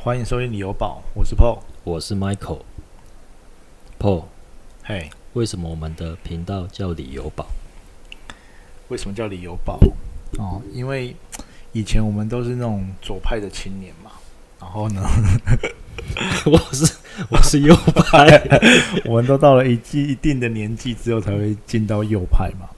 [0.00, 1.58] 欢迎收听旅游宝，我是 Paul。
[1.82, 2.60] 我是 Michael。
[3.98, 4.26] Paul，
[4.84, 7.48] 嘿，为什么我们的频道叫旅游宝？
[8.86, 9.76] 为什么叫旅游宝？
[10.38, 11.16] 哦，因为
[11.72, 14.12] 以前我们都是那种左派的青年嘛，
[14.60, 15.02] 然后呢，
[16.46, 16.94] 我是
[17.28, 18.40] 我是右派，
[19.04, 22.68] 我们都到了一季一定的年纪之后才会进到右派嘛。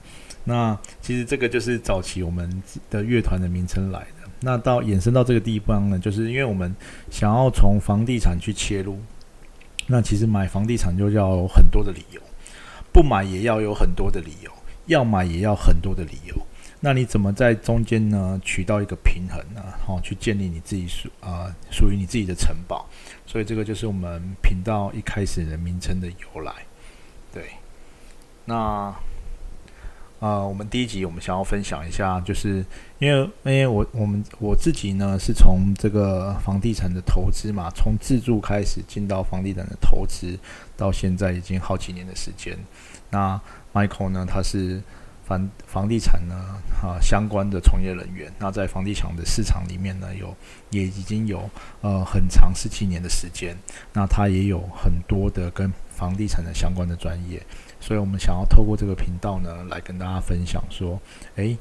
[0.43, 4.20] 那其实这个就是早期我们的乐团的名称来的。
[4.43, 6.75] 那到衍生到这个地方呢，就是因为我们
[7.11, 8.99] 想要从房地产去切入，
[9.85, 12.19] 那其实买房地产就要有很多的理由，
[12.91, 14.51] 不买也要有很多的理由，
[14.87, 16.35] 要买也要很多的理由。
[16.79, 19.61] 那你怎么在中间呢取到一个平衡呢？
[19.85, 22.89] 好，去建立你自己属啊属于你自己的城堡。
[23.27, 26.51] 所以这个就是我们频道一开始的名称的由来。
[27.31, 27.51] 对，
[28.45, 28.91] 那。
[30.21, 32.63] 呃，我们第一集我们想要分享一下，就是
[32.99, 40.37] 因为因为我我们我自己呢是从这个房地产的投资嘛，从自住开始进到房地产的投资，
[40.77, 42.55] 到现在已经好几年的时间。
[43.09, 43.41] 那
[43.73, 44.79] Michael 呢，他是
[45.25, 46.35] 房房地产呢
[46.83, 50.35] 啊相关的从业人员，那在房地产的市场里面呢，有
[50.69, 51.49] 也已经有
[51.81, 53.57] 呃很长十几年的时间，
[53.91, 57.39] 那他也有很多的跟房地产的相关的专业。
[57.79, 60.99] 所以我们想要透过这个频道呢，来跟大家分享说，
[61.35, 61.55] 诶，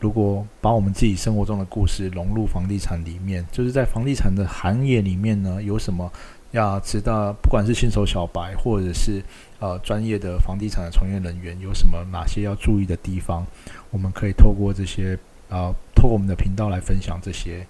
[0.00, 6.10] 如果把我们自己生活中的故事融入房地产里面，就是在房地产的行业里面呢，有什么
[6.50, 7.32] 要知道？
[7.42, 9.22] 不管是新手小白，或者是
[9.60, 13.46] 呃专业的房地产的从业人员，有什么哪些要注意的地方？
[13.90, 17.66] 我们可以透过这些呃，透过我们的频道来分享这些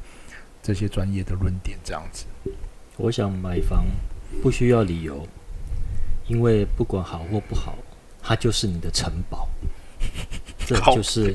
[0.62, 2.26] 这些专业的论点，这样子。
[2.96, 3.84] 我想买房
[4.42, 5.26] 不需要理由，
[6.32, 7.76] 因为不管好或不好。
[8.24, 9.48] 它就是你的城堡，
[10.64, 11.34] 这就是，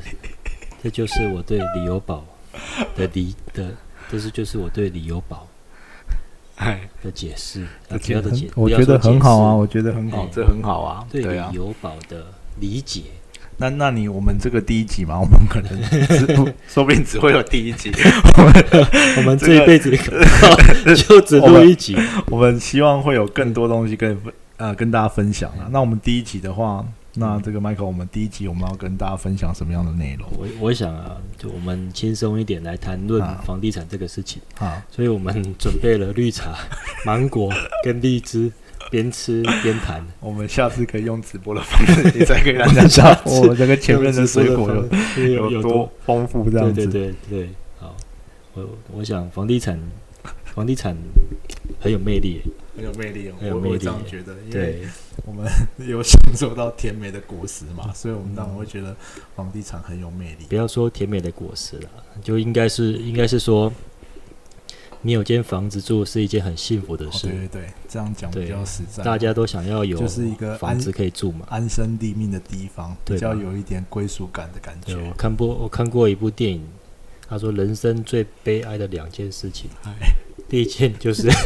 [0.81, 2.25] 这就是我对李友宝
[2.95, 3.75] 的理的，
[4.09, 5.45] 这是就是我对李友宝
[6.55, 7.67] 哎的解释，
[8.01, 12.25] 主要的解，我觉得很好啊，我觉得很好，这很好啊，对李友宝的
[12.61, 13.01] 理解。
[13.57, 15.77] 那那你我们这个第一集嘛，我们可能
[16.69, 17.91] 说不定只会有第一集，
[19.17, 19.91] 我们这一辈子
[20.95, 24.33] 就只录一集，我们希望会有更多东西跟分。
[24.57, 25.67] 呃，跟大家分享了。
[25.71, 30.27] 那我们第一集的话，那这个 Michael，我们第一集我们要跟大家分享什么样的内容？
[30.37, 34.83] 我我想啊，就我们轻松一点来谈论房地产这个事情啊。
[34.91, 36.55] 所以我们准备了绿茶、
[37.05, 37.51] 芒果
[37.83, 38.51] 跟荔枝，
[38.89, 40.03] 边吃边谈。
[40.19, 44.71] 我们下次可以用直播的方式，你再给大家讲 我这个前面的水果
[45.17, 46.87] 有有多丰富，这样子。
[46.87, 47.95] 对对对，好。
[48.55, 49.79] 我我想房地产，
[50.57, 50.97] 房地产
[51.79, 52.41] 很有魅力。
[52.75, 54.87] 很有魅力，我会这样觉得，因为
[55.25, 55.47] 我们
[55.77, 58.95] 有享受到甜美的果实嘛， 所以我们当然会觉得
[59.35, 60.45] 房地产很有魅力。
[60.49, 61.89] 不要说甜美的果实了，
[62.23, 63.71] 就应该是应该是说，
[65.01, 67.27] 你有间房子住是一件很幸福的事。
[67.27, 69.03] 对对对，这样讲比较实在。
[69.03, 74.95] 大家都想要有，就是一个房子可以住嘛，安身立命的地方，比较有一点归属感的感觉。
[74.97, 76.63] 我看过我看过一部电影，
[77.27, 79.67] 他说人生最悲哀的两件事情，
[80.47, 81.29] 第一件就是。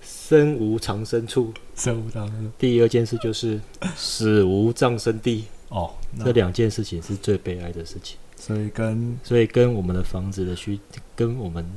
[0.00, 2.52] 身无长生处，身无长生。
[2.56, 3.60] 第二件事就是
[3.96, 5.46] 死无葬身地。
[5.70, 5.90] 哦，
[6.24, 8.16] 这两件事情是最悲哀的事情。
[8.36, 10.78] 所以跟所以跟我们的房子的需，
[11.16, 11.68] 跟我们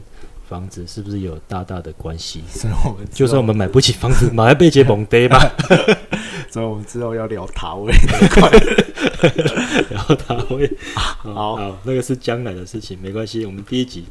[0.48, 2.44] 房子是不是有大大的关系？
[2.48, 5.52] 所以我们就算我们买不起房子，买被接蒙爹吧。
[6.52, 7.92] 所以我们之后要聊塔位
[9.90, 10.72] 聊塔位。
[10.94, 13.44] 好，好，那个是将来的事情，没关系。
[13.48, 14.06] 我们第一集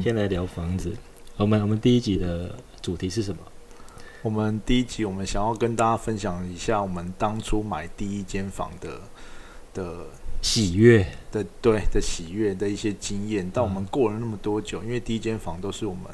[0.00, 0.96] 先来聊房子。
[1.36, 3.38] 我们我们第一集的主题是什么？
[4.22, 9.00] 我们第一集，我们想要跟大家分享一下我们当初买第一间房的
[9.74, 10.06] 的
[10.40, 13.50] 喜悦的对的喜悦的一些经验。
[13.52, 16.04] 但我们过了那么多久，因为第一间房都是我们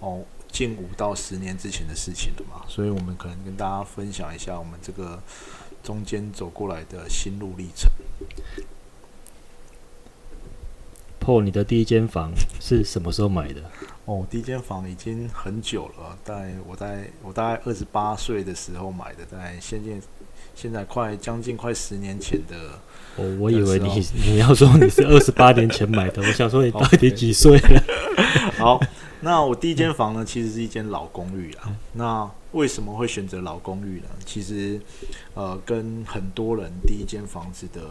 [0.00, 5.22] 哦近五到十年之前的事情了嘛，所以我们可能跟大家分享一下我们这个
[5.82, 7.90] 中间走过来的心路历程。
[11.28, 13.60] 破，你的第一间房是什么时候买的？
[14.06, 19.90] 哦，第一间房已经很久了，在我在我大概二十八岁的时候买的，在现在
[20.54, 22.56] 现在快将近快十年前的。
[23.16, 27.82] 哦，我以为你你要说你是二十八年前买的，我想说你到底几岁了？
[28.56, 28.80] 好，
[29.20, 31.76] 那我第一间房呢，其实是一间老公寓啊。
[31.92, 34.06] 那为什么会选择老公寓呢？
[34.24, 34.80] 其实
[35.34, 37.82] 呃，跟很多人第一间房子的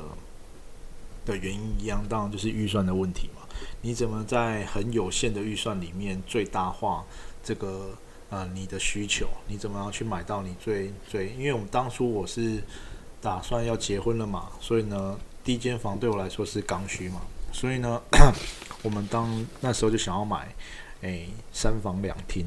[1.27, 3.41] 的原因一样，当然就是预算的问题嘛。
[3.81, 7.03] 你怎么在很有限的预算里面最大化
[7.43, 7.91] 这个
[8.29, 9.27] 呃你的需求？
[9.47, 11.29] 你怎么样去买到你最最？
[11.37, 12.61] 因为我们当初我是
[13.21, 17.21] 打算要结婚了嘛，所以呢，第一间房对我来说是刚需嘛，
[17.51, 18.01] 所以呢，
[18.83, 20.53] 我们当那时候就想要买
[21.01, 22.45] 诶三房两厅，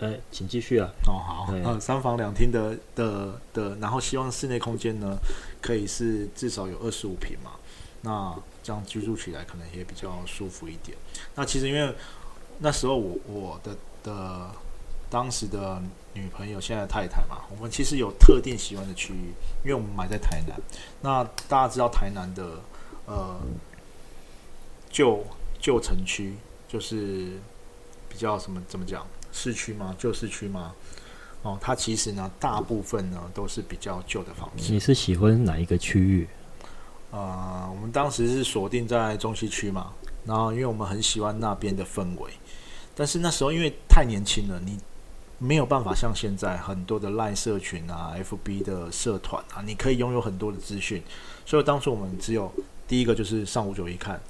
[0.00, 0.88] 哎，请继续啊。
[1.06, 5.16] 哦好，对呃三房两厅的的的，然后希望室内空间呢
[5.60, 7.52] 可以是至少有二十五平嘛，
[8.02, 10.96] 那这样居住起来可能也比较舒服一点。
[11.34, 11.94] 那其实因为
[12.58, 14.50] 那时候我我的的
[15.08, 15.80] 当时的
[16.12, 19.32] 女朋友，现在的太太嘛，我们其实有特定喜欢的区域，
[19.64, 20.56] 因为我们买在台南。
[21.00, 22.60] 那大家知道台南的
[23.06, 23.40] 呃
[24.90, 25.24] 旧
[25.58, 26.36] 旧城区，
[26.68, 27.38] 就是
[28.08, 29.94] 比较什么怎么讲，市区吗？
[29.98, 30.74] 旧市区吗？
[31.42, 34.72] 哦，它其实呢，大部分呢都是比较旧的房子。
[34.72, 36.28] 你是喜欢哪一个区域？
[37.10, 39.92] 呃，我们当时是锁定在中西区嘛，
[40.24, 42.30] 然后因为我们很喜欢那边的氛围，
[42.94, 44.78] 但是那时候因为太年轻了，你
[45.38, 51.02] 没有办法像现在很多的赖社群啊、FB 的社团啊，你可以拥有很多的资讯，
[51.46, 52.52] 所以当初我们只有
[52.86, 54.20] 第一个就是上五九一看，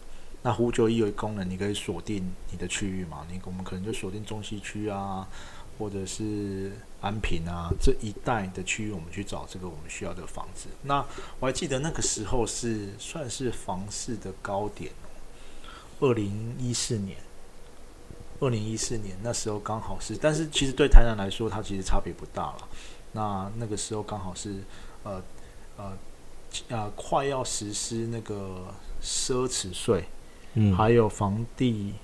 [0.42, 5.28] 那五九一有功能，你可以锁定你的区域嘛，你我们可能就锁定中西区啊，
[5.78, 6.72] 或者是
[7.02, 10.68] 安平啊这一带的区域，我们去找这个我们需要的房子。
[10.82, 11.04] 那
[11.38, 14.92] 我还记得那个时候是算是房市的高点，
[16.00, 17.18] 二零一四年，
[18.40, 22.68] 二零一四年那时候刚好是，但是其实对台南来说，它其实差别不大了。
[23.12, 24.54] 那那个时候刚好是
[25.02, 25.22] 呃
[25.76, 25.98] 呃
[26.68, 28.72] 呃快要实施那个
[29.02, 30.04] 奢侈税，
[30.54, 31.94] 嗯，还有房地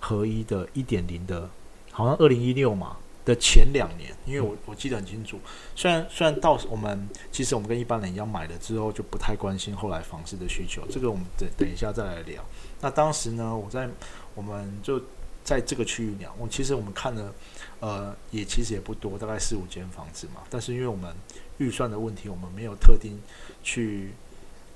[0.00, 1.50] 合一的一点零的，
[1.90, 5.38] 好像二零一六嘛的前两年，因为我我记得很清楚。
[5.74, 12.42] 虽然虽然到我们其实我们跟一般人一样买了之后就不太关心后来房市的需求，这个我们等等一下再来聊。
[12.80, 13.88] 那当时呢，我在
[14.34, 15.02] 我们就
[15.42, 17.34] 在这个区域聊，我其实我们看了，
[17.80, 20.42] 呃，也其实也不多，大概四五间房子嘛。
[20.48, 21.12] 但是因为我们
[21.56, 23.18] 预算的问题，我们没有特定
[23.62, 24.12] 去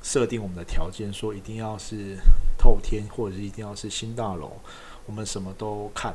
[0.03, 2.17] 设定我们的条件，说一定要是
[2.59, 4.53] 透天或者是一定要是新大楼，
[5.07, 6.15] 我们什么都看。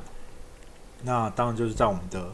[1.03, 2.31] 那当然就是在我们的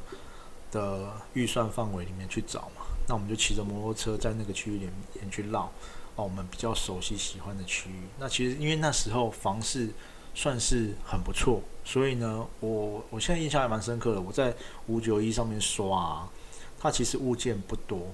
[0.72, 2.86] 的预算范围里面去找嘛。
[3.08, 4.90] 那我们就骑着摩托车在那个区域里
[5.20, 5.70] 面去绕，
[6.16, 8.04] 哦，我们比较熟悉喜欢的区域。
[8.18, 9.90] 那其实因为那时候房市
[10.34, 14.22] 算是很不错，所以呢，我我现在印象还蛮深刻的。
[14.22, 14.56] 我在
[14.88, 16.26] 五九一上面刷、
[16.80, 18.08] 它其实物件不多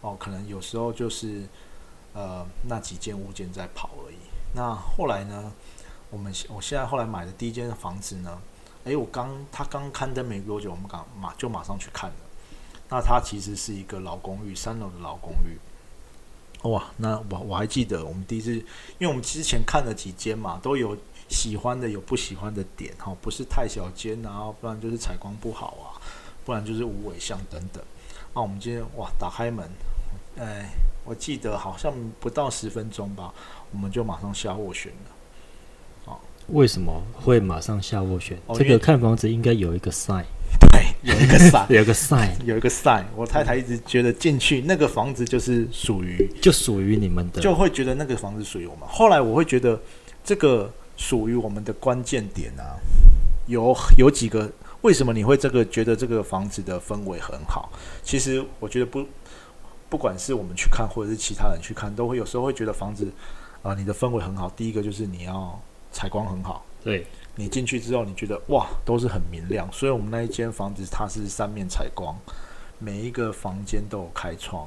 [0.00, 1.42] 哦，可能有时候就是
[2.12, 4.16] 呃那几件物件在跑而已。
[4.54, 5.52] 那后来呢，
[6.10, 8.38] 我们我现在后来买的第一间房子呢，
[8.84, 12.16] 诶，我刚他刚刊登没多久，我们刚马就马上去看了。
[12.90, 15.58] 那它其实是一个老公寓，三楼的老公寓。
[16.68, 20.96] 哇，那我我还记得我们第一次，因为我们之前看了几间嘛，都有
[21.28, 25.98] 喜欢的，有不喜欢的点哈，不是太小间啊，不然就是采光不好啊，
[26.44, 27.82] 不然就是无尾巷等等。
[28.34, 29.68] 那我们今天哇，打开门，
[30.38, 30.70] 哎，
[31.04, 33.32] 我记得好像不到十分钟吧，
[33.72, 35.10] 我们就马上下斡旋了。
[36.48, 38.36] 为什么会马上下斡旋？
[38.46, 40.24] 哦这个看房子应该有一个 sign，
[40.72, 47.40] 对，有一个 sign，，有一个 sign 有一个 sign，我太太一直觉得进去那个房子就是属于，就属于你们的。
[47.40, 48.88] 就会觉得那个房子属于我们。
[48.88, 49.80] 后来我会觉得
[50.24, 52.74] 这个属于我们的关键点啊，
[53.46, 54.50] 有有几个。
[54.82, 57.70] 为什么你会这个觉得这个房子的氛围很好？
[58.02, 59.06] 其实我觉得不，
[59.92, 63.12] 不管是我们去看，或者是其他人去看，都会有时候会觉得房子
[63.60, 64.48] 啊、你的氛围很好。
[64.56, 69.70] 第一个就是你要采光很好，对，你进去之后，你觉得哇，都是很明亮。
[69.70, 72.16] 所以我们那一间房子它是三面采光，
[72.78, 74.66] 每一个房间都有开窗。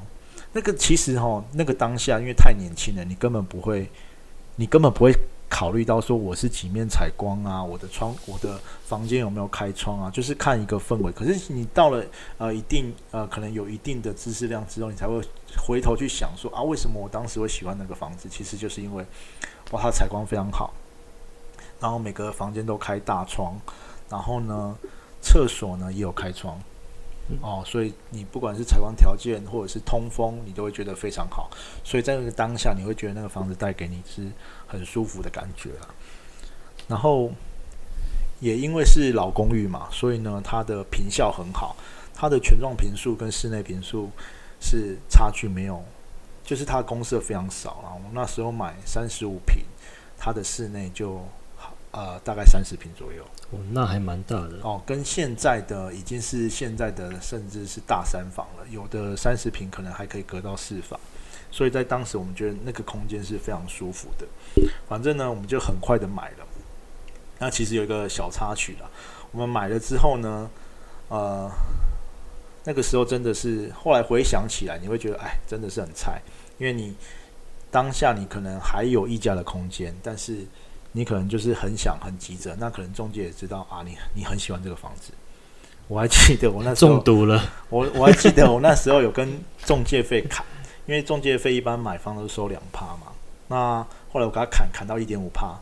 [0.53, 3.89] 那个其实哈，那个当下因为太年轻了，你根本不会，
[4.57, 5.11] 你根本不会
[5.49, 11.11] 考虑到说我是几面采光啊，我的窗，我的房间有没有开窗啊，就是看一个氛围。
[11.11, 12.03] 可是你到了
[12.37, 15.21] 呃一定呃可能有一定的知识量之后，你才会
[15.65, 18.27] 回头去想说啊，为什么我当时会喜欢那个房子？
[18.27, 19.05] 其实就是因为
[19.71, 20.73] 哇，它采光非常好。
[21.79, 23.59] 然后每个房间都开大窗，
[24.09, 24.75] 然后呢，
[25.21, 26.59] 厕所呢也有开窗，
[27.41, 31.49] 哦，所以你不管是采光条件或者是通风，你都会觉得非常好。
[31.83, 34.31] 所以在那个当下，你会觉得那个房子带给你是
[34.67, 35.87] 很舒服的感觉啦。
[36.87, 37.31] 然后
[38.39, 41.75] 也因为是老公寓嘛，所以呢，它的坪效很好，
[42.13, 44.11] 它的全幢坪数跟室内坪数
[44.61, 45.83] 是差距没有，
[46.43, 47.89] 就是它公设非常少啦。
[47.95, 49.63] 我那时候买三十五平，
[50.15, 51.25] 它的室内就
[51.95, 53.23] 呃大概三十平左右。
[53.51, 54.59] 哦，那还蛮大的。
[54.61, 60.99] 哦，跟现在的已经是现在的甚至是大三房了，有的三十平可能还可以隔到四房，
[61.49, 64.27] 所以在当时我们觉得那个空间是非常舒服的。
[64.89, 66.45] 反正呢，我们就很快的买了。
[67.39, 68.89] 那其实有一个小插曲啦，
[69.31, 70.49] 我们买了之后呢，
[71.09, 71.49] 呃，
[72.63, 76.21] 那个时候真的是后来回想起来，你会觉得哎，真的是很菜，
[76.57, 76.95] 因为你
[77.69, 80.45] 当下你可能还有溢价的空间，但是
[80.95, 85.11] 你可能就是很想很急着，那可能中介也知道啊，你你很喜欢这个房子。
[85.89, 90.45] 我还记得我那时候中毒了，我我还记得我那时候有跟中介费砍，
[90.85, 93.11] 因为中介费一般买方都收两趴嘛。
[93.49, 95.59] 那后来我给他砍砍到一点五趴，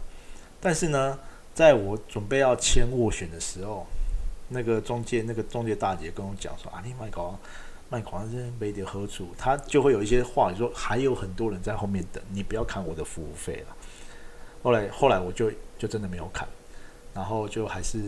[0.62, 1.18] 但是呢，
[1.56, 3.88] 在我准备要签斡旋的时候，
[4.50, 7.38] 那个中介那个中介大姐跟我讲说啊，你卖搞
[7.90, 13.76] 卖房子没得喝处，他就会有一些话说还有很多人在后面等，你不要砍我的服务费了。
[14.64, 16.48] 后来后来我就就真的没有砍，
[17.14, 18.00] 然后就还是。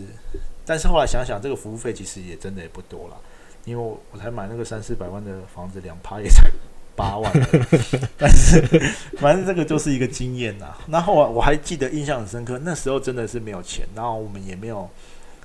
[0.65, 3.17] 但是后来想想，这个服务费其实也真的也不多了，
[3.65, 6.49] 因为我我才买那个三四百万的房子，两趴也才
[6.95, 7.31] 八万。
[8.17, 8.59] 但是
[9.19, 10.75] 反正这个就是一个经验呐。
[10.87, 14.89] 然后我还记得印象很深刻，那时候真的是没有钱，然后我们也没有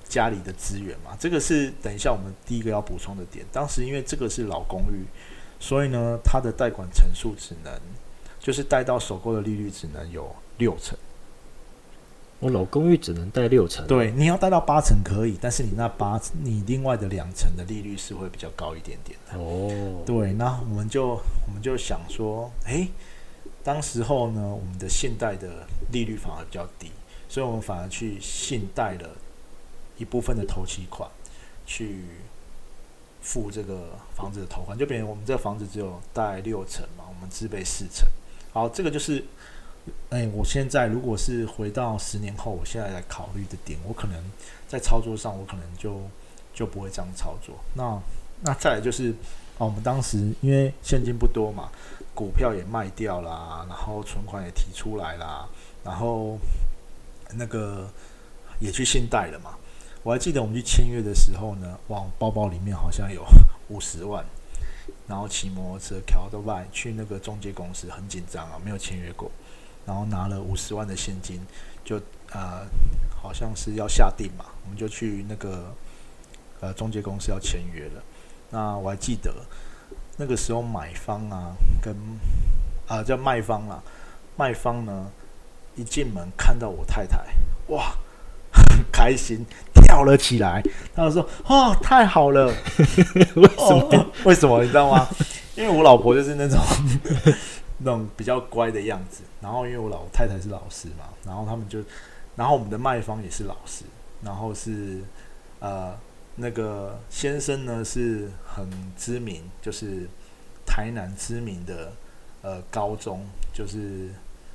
[0.09, 1.15] 家里的资源嘛。
[1.19, 3.45] 这个是等一下我们第一个要补充的点。
[3.53, 5.05] 当时因为这个是老公寓，
[5.59, 7.73] 所以呢，它的贷款成数只能
[8.39, 10.97] 就是贷到首购的利率只能有六成。
[12.39, 19.39] 我老公寓只能贷六成，对，你要贷到八成可以，但是你那八，你另外的两成的利率是会比较高一点点的。
[19.39, 22.89] 哦，对，那我们就我们就想说，诶，
[23.63, 26.91] 当时候呢，我们的信贷的利率反而比较低，
[27.29, 29.11] 所以我们反而去信贷了
[29.99, 31.11] 一部分的头期款，
[31.67, 32.07] 去
[33.21, 38.09] 付这个房子的头款，就比如我们这个房子只有贷六成嘛，我们自备四成。
[38.55, 39.23] 好，这个就是。
[40.11, 44.17] 哎，我现在如果是回到十年后，我现在来考虑的点，我可能
[44.67, 46.01] 在操作上，我可能就
[46.53, 47.55] 就不会这样操作。
[47.75, 48.01] 那
[48.43, 49.11] 那再来就是，
[49.59, 51.71] 哦，我们当时因为现金不多嘛，
[52.15, 55.49] 股票也卖掉啦，然后存款也提出来啦，
[55.85, 56.39] 然后
[57.35, 57.89] 那个
[58.59, 59.57] 也去信贷了嘛。
[60.03, 63.23] 我还记得我们去签约的时候呢，哇，包包里面好像有
[63.69, 64.25] 五十万，
[65.07, 69.31] 然后骑摩托车调到外去那个中介公司，很紧张啊，没有签约过。
[69.87, 71.41] 然后拿了五十万的现金，
[71.85, 71.97] 就
[72.33, 72.67] 呃，
[73.21, 75.75] 好像是要下定嘛，我们就去那个
[76.61, 78.03] 呃中介公司要签约了。
[78.51, 79.33] 那我还记得
[80.17, 81.95] 那个时候买方啊，跟
[82.87, 83.83] 啊叫卖方啊，
[84.37, 85.11] 卖方呢
[85.77, 87.19] 一进门看到我太太，
[87.69, 87.95] 哇，
[88.53, 89.45] 很 开心
[89.75, 90.63] 跳了起来，
[90.95, 92.47] 他就说：“哦，太好了！
[93.37, 94.07] ”为什么？
[94.25, 94.63] 为什么？
[94.63, 95.09] 你知道吗？
[95.57, 96.59] 因为我老婆就是那种。
[97.83, 101.83] 那种比较乖的样子，然后因为我老太太是老师嘛，然后他们就，
[102.37, 103.85] 然后我们的卖方也是老师，
[104.23, 105.01] 然后是
[105.61, 105.99] 呃
[106.37, 110.07] 那个先生呢是很知名，就是
[110.67, 111.93] 台南知名的
[112.43, 114.11] 呃高中，就是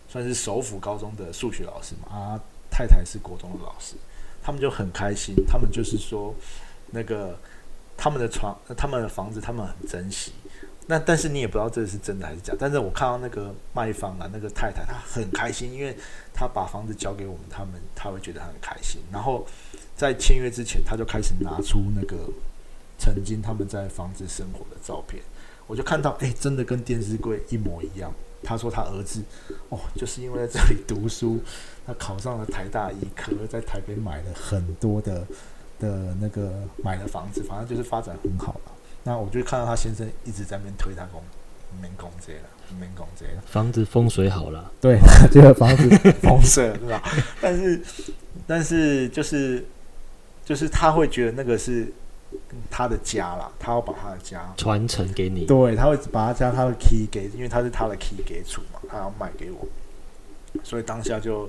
[0.07, 2.39] 算是首府高中的数学老师嘛，啊
[2.69, 3.95] 太太是国中的老师，
[4.43, 6.35] 他们就很开心，他们就是说
[6.91, 7.35] 那个
[7.97, 10.31] 他们的床，他们的房子，他们很珍惜。
[10.87, 15.95] 那但是你也不知道这是真的还是假，但是我看到那个卖方啊，那个太太她很开心，因为
[16.33, 19.01] 她把房子交给我们，他们她会觉得很开心。
[19.11, 19.45] 然后
[19.95, 22.29] 在签约之前，他就开始拿出那个
[22.99, 25.23] 曾经他们在房子生活的照片，
[25.65, 28.13] 我就看到，哎，真的跟电视柜一模一样。
[28.43, 29.23] 他说他儿子
[29.69, 31.39] 哦，就是因为在这里读书，
[31.87, 35.25] 他考上了台大医科，在台北买了很多的
[35.79, 38.71] 的那个买了房子，反正就是发展很好了。
[39.07, 41.21] 那我就看到他先生一直在那边推他工，
[41.79, 43.41] 没工这了，没工这了。
[43.45, 44.99] 房子风水好了，对，
[45.31, 45.87] 这个房子
[46.21, 47.03] 风水了，是吧？
[47.39, 47.81] 但是，
[48.47, 49.63] 但是就是
[50.43, 51.93] 就是他会觉得那个是
[52.71, 55.45] 他的家啦，他要把他的家传承给你。
[55.45, 59.67] 对，他会把他家他的 key 给，因为他是他的 key 给主嘛，他要卖给我，
[60.63, 61.47] 所以当下就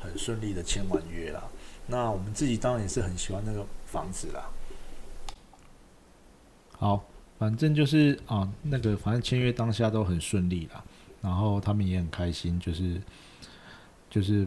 [0.00, 1.44] 很顺利的签完约了。
[1.86, 4.48] 那我们自己当然也是很喜欢那个房子啦。
[6.78, 7.02] 好，
[7.38, 10.84] 反正就是啊，那个反正签约当下都很顺利啦，
[11.22, 13.00] 然后他们也很开心，就是
[14.10, 14.46] 就是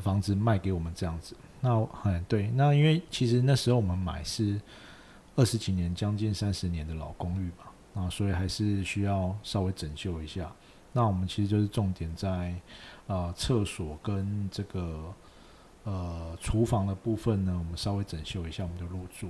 [0.00, 1.34] 房子卖给我们这样子。
[1.60, 4.60] 那哎对，那因为其实那时候我们买是
[5.36, 10.52] 二十几年，将近三十年的老公寓嘛，啊，所以还是需要稍微整修一下。
[10.92, 12.54] 那我们其实就是重点在
[13.06, 15.12] 呃厕所跟这个
[15.84, 19.28] 呃厨房的部分呢，我们稍微整修一下，我们就入住。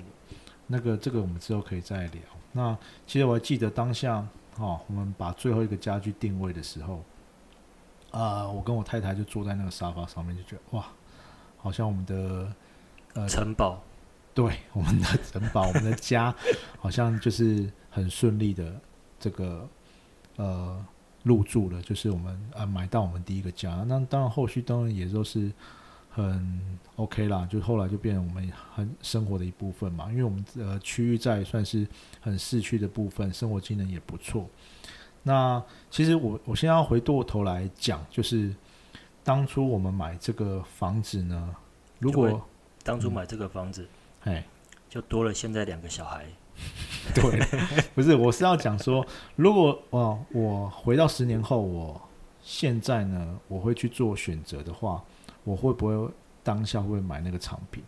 [0.66, 2.23] 那个这个我们之后可以再聊。
[2.52, 4.26] 那其实我还记得当下，
[4.59, 7.02] 哦，我们把最后一个家具定位的时候，
[8.11, 10.87] 啊，我跟我太太就坐在那个沙发上面，就觉得哇，
[11.59, 12.52] 好像我们的
[13.14, 13.83] 呃城堡，
[14.33, 16.35] 对， 我们的城堡，我们的家，
[16.78, 18.80] 好像就是很顺利的
[19.18, 19.68] 这个
[20.37, 20.85] 呃
[21.23, 23.85] 入住了，就是我们啊买到我们第一个家。
[23.87, 25.52] 那当然后续当然也都是。
[26.14, 31.85] 很 OK 啦，就后来就变成我们很生活的一部分嘛，因为我们呃区域在算是
[32.21, 34.49] 很市区的部分，生活机能也不错。
[35.25, 38.54] 那其实我我现在要回过头来讲，就是
[39.25, 41.54] 当初我们买这个房子呢，
[41.99, 42.40] 如果
[42.85, 43.88] 当初买这个房子，
[44.23, 44.47] 哎，
[44.88, 46.26] 就多了现在两个小孩。
[47.12, 47.40] 对，
[47.94, 49.04] 不是，我是要讲说，
[49.35, 52.00] 如果哦，我回到十年后，我
[52.40, 55.02] 现在呢，我会去做选择的话，
[55.45, 56.11] 我会不会
[56.43, 57.85] 当下会买那个产品？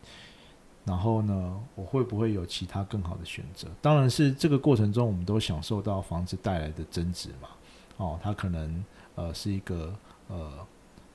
[0.85, 3.67] 然后呢，我会不会有其他更好的选择？
[3.83, 7.49] 当然是这个过程中，我们都享受到房子带来的增值嘛。
[7.97, 8.85] 哦，它可能
[9.17, 9.93] 呃是一个
[10.29, 10.53] 呃，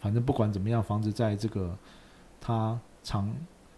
[0.01, 1.73] 反正不管怎么样，房子在这个
[2.41, 3.33] 它长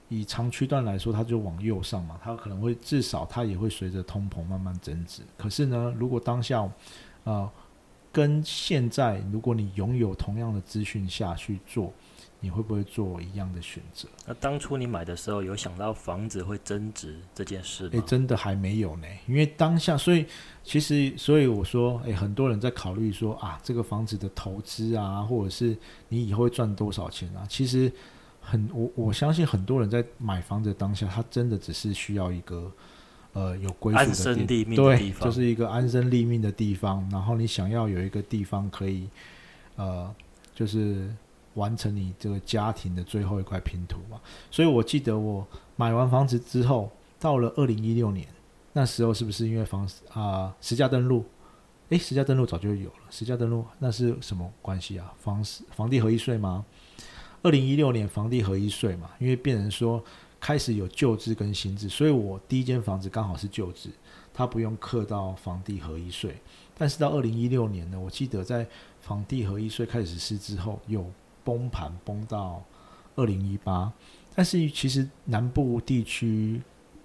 [0.10, 5.22] 以长区段来说，它就往右上嘛，它可能会至少它也会随着通膨慢慢增值。
[5.38, 6.68] 可是呢，如果当下
[7.24, 7.48] 呃
[8.12, 11.94] 跟现在，如果你拥有同样的资讯下去做，
[12.44, 14.06] 你会不会做一样的选择？
[14.28, 18.04] 那当初你买的时候，有想到房子会增值这件事诶，吗？
[18.06, 20.26] 真的还没有呢，因为当下，所以
[20.62, 25.78] 其实，所以我说，诶，很多人在考虑说啊，这个房子的投资啊，或者是
[26.10, 27.48] 你以后会赚多少钱啊？
[27.48, 27.90] 其实
[28.42, 32.70] 很，我我相信很多人在买房子当下，他真的只是需要一个
[33.32, 37.08] 呃有归属的地身立命的对，地方，就是一个安身立命的地方。
[37.10, 39.08] 然后你想要有一个地方可以
[39.78, 40.14] 呃，
[40.54, 41.10] 就是
[41.56, 44.20] 完成你这个家庭的最后一块拼图嘛。
[44.52, 45.46] 所以我记得我
[45.76, 48.28] 买完房子之后，到了二零一六年，
[48.74, 51.26] 那时候是不是因为房啊、实价登录？
[51.90, 52.96] 诶，实价登录早就有了。
[53.10, 55.14] 实价登录那是什么关系啊？
[55.20, 56.66] 房房地合一税吗？
[57.44, 60.04] 二零一六年房地合一税嘛，因为变成说
[60.40, 63.90] 开始有旧制跟新制，所以我第一间房子刚好是旧制，
[64.34, 66.36] 它不用课到房地合一税。
[66.76, 68.66] 但是到二零一六年呢，我记得在
[69.02, 71.06] 房地合一税开始实施之后，有
[71.44, 72.64] 崩盘崩到
[73.16, 73.92] 二零一八，
[74.36, 76.62] 但是其实南部地区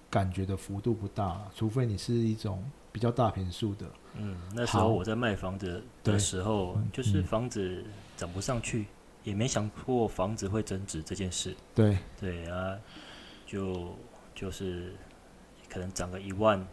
[0.09, 3.85] 感觉的幅度不大，除非你是一种比较大平数的。
[4.15, 7.83] 嗯，那时候我在卖房子的时候嗯，就是嗯房子
[8.17, 8.87] 涨不上去，
[9.23, 11.55] 也没想过房子会增值这件事。
[11.75, 12.75] 对，对啊，
[13.45, 13.95] 就
[14.33, 14.95] 就是
[15.69, 16.65] 可能涨个一万，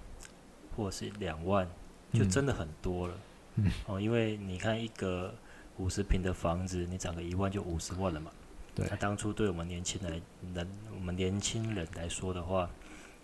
[0.75, 1.69] 或者是两万，
[2.12, 3.14] 就嗯真的很多了。
[3.57, 5.35] 嗯哦，因为你看一个
[5.79, 8.31] 五十平的房子，你涨个一万就五十万了嘛。
[8.75, 10.21] 对那当初对我们年轻人
[10.55, 12.69] 人，我们年轻人来说的话，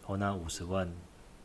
[0.07, 0.89] 哦，那五十万，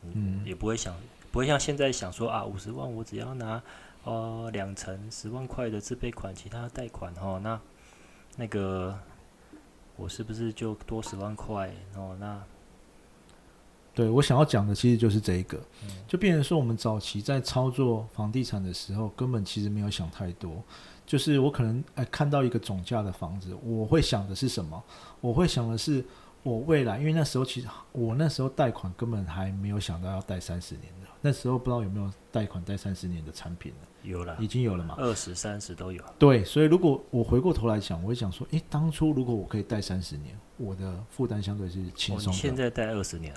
[0.02, 0.94] 嗯嗯，也不会想，
[1.30, 3.62] 不会像现在想说啊，五十万我只要拿
[4.04, 7.60] 哦两成十万块的自备款，其他贷款哦，那
[8.36, 8.98] 那个
[9.96, 12.16] 我是不是就多十万块哦？
[12.18, 12.42] 那
[13.94, 20.64] 对我想要讲的其实就是这一个，嗯就变成说我们早期在操作房地产的时候，根本其实没有想太多。
[21.08, 24.84] 就是我可能哎看到一个总价的房子，我会想的是什么？
[25.22, 26.04] 我会想的是
[26.42, 33.88] 我未来，因为那时候其实我那时候贷款根本还没有想到要贷三十年的，那时候不知道有没有贷款贷三十年的产品呢？
[34.02, 34.94] 有了已经有了嘛？
[34.98, 43.34] 二十三十都有，对，所以如果我回过头来想，我会想说，诶，当初如果我可以贷三十年，我的负担相对是轻哦，松现在贷二十年，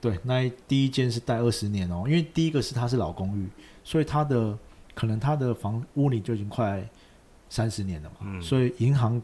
[0.00, 3.46] 对，那第一间是贷二十年哦，因为第一个是它是老公寓，
[3.84, 4.58] 所以它的
[4.94, 6.82] 可能它的房屋里就已经快
[7.50, 9.20] 三十年了嘛，嗯所以银行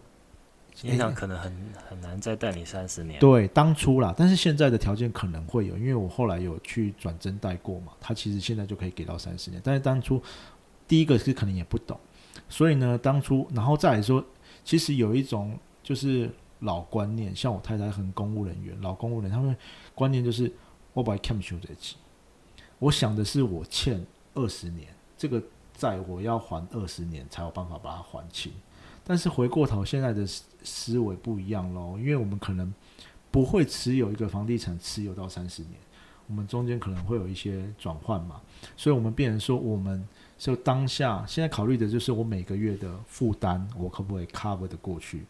[0.82, 1.50] 银行可能很
[1.88, 3.18] 很难再贷你三十年。
[3.18, 10.22] 对当初啦，但是现在的条件可能会有，因为我后来有去转增贷过嘛，他其实现在就可以给到三十年，但是当初
[10.86, 11.98] 第一个是可能也不懂，
[12.48, 14.22] 所以呢，当初然后再来说，
[14.62, 19.56] 其实有一种就是老观念，像我太太很公务人员，老公务人员他们
[19.94, 20.52] 观念就是
[20.92, 21.96] 我把 cam 修这起，
[22.78, 25.42] 我想的是我欠二十年，这个
[25.76, 28.52] 债我要还二十年才有办法把它还清。
[29.04, 30.26] 但是回过头，现在的
[30.64, 32.74] 思维不一样喽，因为我们可能
[33.30, 35.74] 不会持有一个房地产持有到三十年，
[36.26, 38.40] 我们中间可能会有一些转换嘛，
[38.76, 40.04] 所以我们变成说，我们
[40.36, 45.24] 就当下现在考虑的就是我每个月的负担，我可不可以 cover 的过去？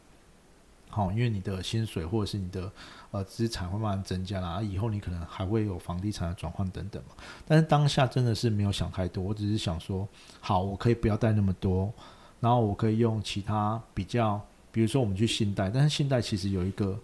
[0.88, 2.72] 好，因为你的薪水或者是你的
[3.10, 7.14] 呃资产会慢慢增加啦，啊以后你可能还会有房地产的转换等等嘛。
[7.46, 10.08] 但是当下真的是没有想太多，我只是想说，
[10.40, 11.92] 好，我可以不要贷那么多，
[12.40, 14.40] 然后我可以用其他比较，
[14.72, 16.98] 比如说我们去信贷，但是信贷其实有一个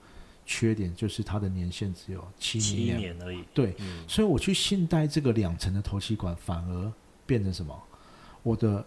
[0.47, 3.15] 缺点，就是它的年限只有七七年。
[3.23, 3.45] 而已。
[3.53, 6.93] 对，嗯，所以我去信贷这个两层的投期款，反而
[7.27, 7.79] 变成什么？
[8.43, 8.85] 我的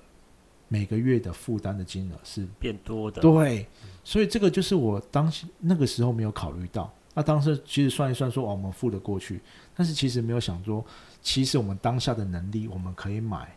[0.68, 3.22] 每个月的负担的金额是变多的。
[3.22, 3.68] 对，
[4.04, 6.92] 所以这个就是我当时那个时候没有考虑到。
[7.18, 9.40] 那当时其实算一算说，哦，我们付得过去，
[9.74, 10.86] 但是其实没有想说，
[11.22, 13.56] 其实我们当下的能力，我们可以买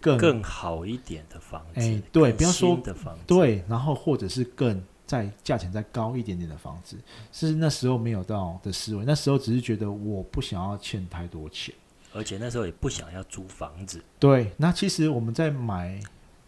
[0.00, 6.98] 更更好一点的房子，哎对不要说的房子，对，然后或者是更再价钱再高一点点的房子，
[7.32, 9.04] 是那时候没有到的思维。
[9.06, 11.74] 那时候只是觉得我不想要欠太多钱。
[12.18, 16.00] 而且那时候也不想要租房子，对，那其实我们在买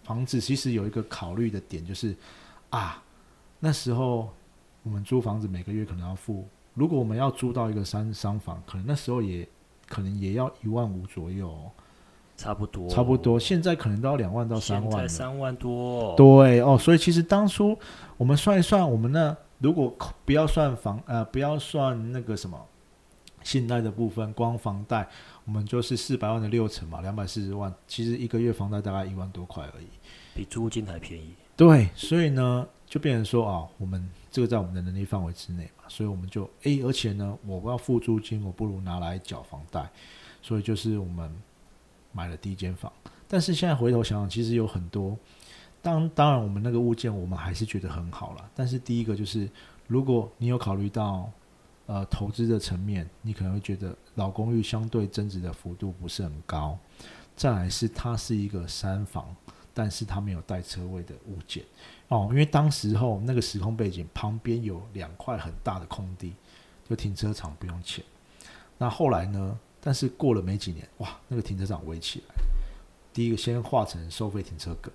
[0.03, 2.13] 房子，其实有一个考虑的点就是，
[2.71, 3.01] 啊，
[3.61, 4.29] 那时候
[4.83, 9.49] 我们租房子每个月可能要付，如果我们要租到一个三商房，可能那时候也
[9.89, 11.71] 可能也要一万五左右哦，
[12.37, 13.39] 差不多，差不多。
[13.39, 15.09] 现在可能都要两万到三万了。
[15.09, 16.17] 三万多。
[16.17, 17.79] 对哦，所以其实当初
[18.17, 22.59] 我们算一算，我们那如果不要算房呃，不要算那个什么
[23.42, 25.09] 信贷的部分，光房贷
[25.44, 29.87] 我们就是四百万的六成嘛，两百四十万，其实一个月房贷大概一万多块而已，
[30.35, 31.35] 比租金还便宜。
[31.57, 39.90] 对，所以呢，就变成说啊，我们这个在我们的能力范围之内嘛，所以我们就诶，而且呢，我要付租金，我不如拿来缴房贷，
[40.40, 41.31] 所以就是我们
[42.12, 42.90] 买了第一间房。
[43.29, 45.16] 但是现在回头想想，其实有很多，
[45.83, 48.50] 当当然我们那个物件我们还是觉得很好了。
[48.55, 49.48] 但是第一个就是，
[49.87, 51.31] 如果你有考虑到
[51.90, 56.79] 呃投资的层面，你可能会觉得老公寓相对增值的幅度不是很高。
[57.35, 59.35] 再来是它是一个三房。
[59.72, 61.64] 但是它没有带车位的物件
[62.09, 66.35] 哦，因为当时候那个时空背景旁边有两块很大的空地，
[66.88, 68.05] 就停车场不用钱。
[68.76, 69.59] 那后来呢？
[69.81, 72.35] 但是过了没几年，哇，那个停车场围起来，
[73.14, 74.90] 第一个先划成收费停车格，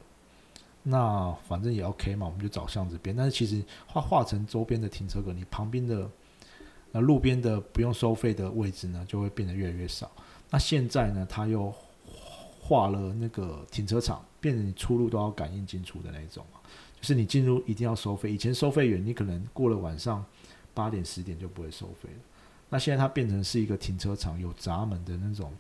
[0.84, 3.16] 那反正也 OK 嘛，我们就找巷子边。
[3.16, 6.08] 但是其实划划成周边的停车格，你旁边的
[6.96, 10.10] 那路边的不用收费的位置呢，就会变得越来越少。
[10.50, 11.70] 那现在呢，他又
[12.62, 14.26] 划了那个停车场。
[14.46, 16.46] 变成你出入都要感应进出的那种
[17.02, 18.32] 就是你进入一定要收费。
[18.32, 20.24] 以前收费员，你可能过了晚上
[20.72, 22.20] 八点十点就不会收费了。
[22.70, 25.52] 那现在它变成是一个停车场，有闸门的那种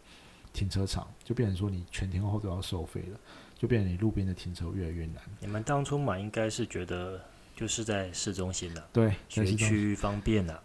[0.53, 3.19] 停车场，就变成说你全天候都要收费了，
[3.57, 5.15] 就变成你路边的停车越来越难。
[5.39, 7.19] 你们当初买应该是觉得
[7.55, 10.61] 就是在市中心的，对，学区方便的。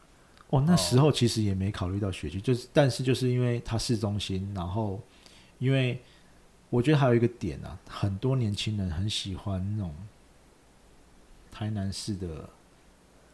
[0.51, 5.01] 哦，那时候其实也没考虑到学区，就是但是就是因为它市中心，然后
[5.59, 6.01] 因为。
[6.73, 9.93] 我觉得还有一个点啊，很多年轻人很喜欢那种
[11.51, 12.49] 台南市的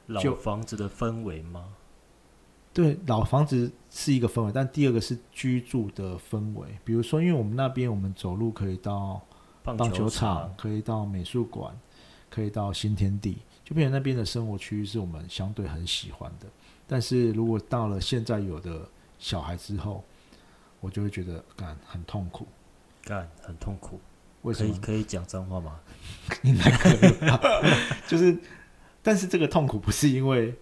[0.07, 1.75] 老房子的氛围吗？
[2.73, 6.79] 对，老房子是一个氛围，但第二个是居住的氛围。
[6.83, 9.21] 比如说，因为我们那边我们走路可以到
[9.63, 11.79] 棒球场，可以到美术馆，
[12.31, 16.47] 可以到新天地，就变成那边的生活区域是我们相对很喜欢的。
[16.87, 18.81] 但是如果到了现在有的
[19.19, 20.05] 小孩之后，
[20.81, 22.47] 我就会觉得感很痛苦。
[23.05, 24.01] 干很痛苦，
[24.53, 25.79] 可以可以讲脏话吗？
[26.43, 27.15] 应该可以，
[28.09, 28.37] 就是，
[29.01, 30.53] 但是这个痛苦不是因为，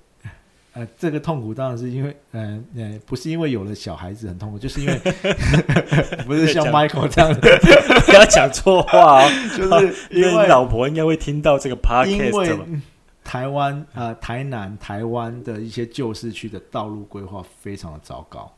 [0.75, 4.95] 呃，这个痛苦当然是因为，呃，呃，不是因为有了小孩子很痛苦，就是因为
[6.27, 7.59] 不是像 Michael 这样的，
[8.05, 12.81] 不要讲错话哦，就是因为老婆应该会听到这个 podcast，
[13.25, 18.55] 台湾啊，台南、台湾的一些旧市区的道路规划非常的糟糕，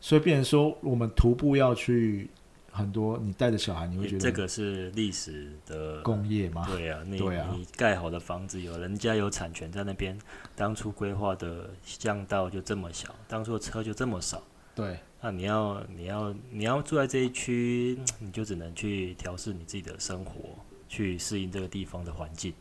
[0.00, 2.30] 所以变成说我们徒步要去。
[2.72, 6.64] 很多你带着小孩，你会觉得这个是历史的工业吗？
[6.70, 10.16] 对啊，你你盖好的房子，有人家有产权在那边，
[10.54, 14.40] 当初规划的巷道就这么小，当初的车就这么少。
[14.72, 20.56] 对，那你要你要你要住在这一区，你就只能去调试你自己的生活，
[20.88, 22.54] 去适应这个地方的环境。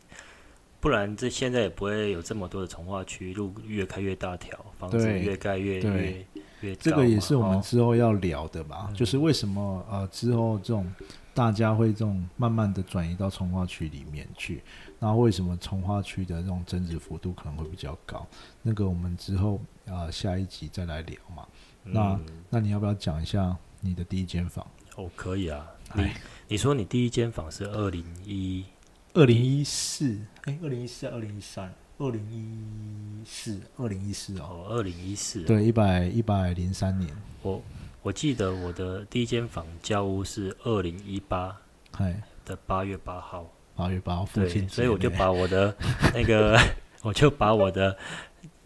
[0.82, 6.26] 不然，这现在也不会有这么多的从化区，路越开越大条，房子越盖越越
[6.62, 8.90] 越这个也是我们之后要聊的吧？
[8.96, 10.90] 就是为什么呃之后这种
[11.34, 14.64] 大家会这种慢慢的转移到从化区里面去？
[15.00, 18.26] 那为什么从化区的这种增值幅度可能会比较高？
[18.62, 21.46] 那个我们之后啊下一集再来聊嘛。
[21.84, 24.66] 那那你要不要讲一下你的第一间房？
[24.96, 25.66] 哦，可以啊。
[25.94, 26.08] 你
[26.48, 28.64] 你说你第一间房是二零一。
[29.20, 37.14] 二零一四，哎，二零一四，二零一三，二零一四，二零一四哦，二零一四，对，一百一百零三年。
[37.42, 37.62] 我
[38.02, 41.54] 我记得我的第一间房交屋是二零一八，
[41.98, 45.76] 哎的八月八号，八月八号父亲所以我就把我的
[46.14, 46.58] 那个，
[47.04, 47.98] 我就把我的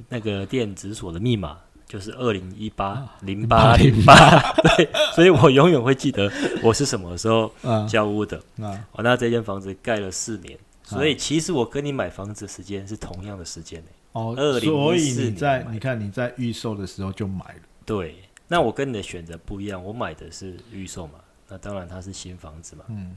[0.08, 1.60] 那个电子锁的密码。
[1.93, 6.27] 就是二零一八零八零八， 对，所以我永远会记得
[6.63, 7.53] 我是什么时候
[7.88, 8.36] 交屋的。
[8.60, 17.62] 啊，那这间房子盖了四年，所以其实我跟你买房子时间是同样的时间哦，二零一四你在你看你在预售的时候就买了。
[17.86, 18.15] 对，
[18.47, 22.86] 那我跟你的选择不一样，我买的是预售嘛，那当然它是新房子嘛。
[22.88, 23.15] 嗯。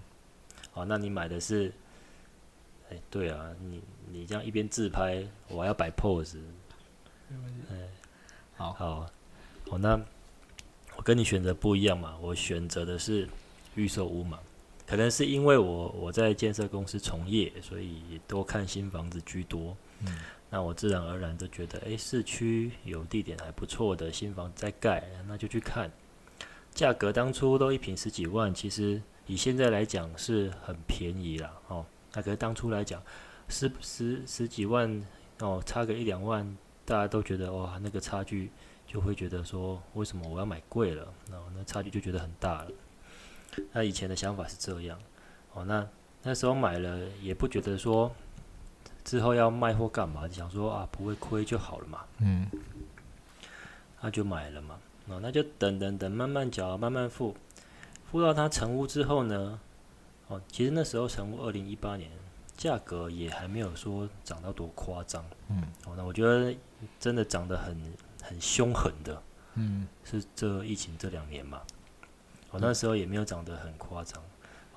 [0.70, 1.72] 好，那你买的是？
[2.90, 3.80] 哎，对啊，你
[4.12, 6.36] 你这样一边自拍，我还要摆 pose。
[7.70, 7.76] 哎。
[8.56, 9.06] 好好，
[9.68, 10.00] 好，那
[10.96, 12.16] 我跟你选择不一样嘛？
[12.20, 13.28] 我选择的是
[13.74, 14.38] 预售屋嘛？
[14.86, 19.76] 可能是因为我我在建设公司从业，所以多看新房子居多。
[20.00, 25.90] 嗯，那我自然而然就觉得，哎，市区有地点还不错的新房在盖，那就去看。
[26.72, 31.84] 价格当初都一平十几万，其实以现在来讲是很便宜了哦。
[32.14, 33.02] 那可是当初来讲，
[33.48, 35.04] 十十十几万
[35.40, 38.50] 哦，差个一两万，大家都觉得哇，那个差距
[38.86, 41.12] 就会觉得说，为什么我要买贵了？
[41.30, 42.70] 然后那差距就觉得很大了。
[43.72, 44.98] 那以前的想法是这样，
[45.52, 45.86] 哦，那
[46.22, 48.14] 那时候买了也不觉得说
[49.02, 52.04] 之后要卖或干嘛，想说啊不会亏就好了嘛。
[52.18, 52.46] 嗯，
[54.00, 57.34] 那就买了嘛，哦，那就等等等，慢慢缴，慢慢付，
[58.10, 59.58] 付到它成屋之后呢，
[60.28, 62.10] 哦，其实那时候成屋二零一八年
[62.56, 66.54] 价格也还没有说涨到多夸张，嗯，哦，那我觉得
[66.98, 67.76] 真的涨得很
[68.22, 69.22] 很凶狠的，
[69.54, 71.62] 嗯，是这疫情这两年嘛，
[72.50, 74.22] 哦，那时候也没有涨得很夸张，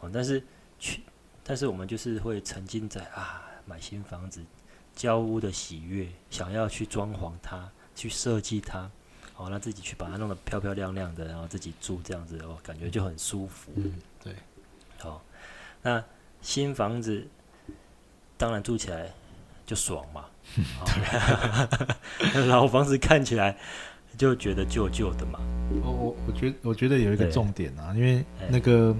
[0.01, 0.43] 哦，但是
[0.77, 1.01] 去，
[1.43, 4.43] 但是我们就是会沉浸在啊买新房子
[4.95, 8.89] 交屋的喜悦，想要去装潢它，去设计它。
[9.37, 13.71] 哦，那自己去把它弄得漂漂亮亮的，然后自己住这样子哦，感觉就很舒服。
[13.77, 14.35] 嗯，对。
[14.97, 15.23] 好，
[15.81, 16.03] 那
[16.41, 17.25] 新房子
[18.39, 19.05] 当然住起来
[19.67, 20.25] 就爽嘛。
[22.47, 23.55] 老房子看起来
[24.17, 25.39] 就觉得旧旧的嘛。
[25.83, 28.95] 我我我觉得我觉得有一个重点啊，因为那个